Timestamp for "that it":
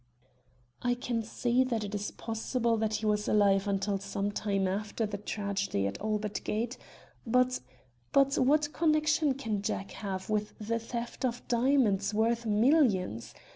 1.63-1.93